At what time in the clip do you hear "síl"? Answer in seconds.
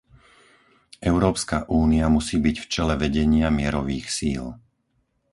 4.17-4.45